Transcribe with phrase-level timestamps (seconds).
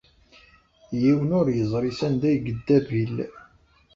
[1.01, 3.17] Yiwen ur yeẓri sanda ay yedda Bill.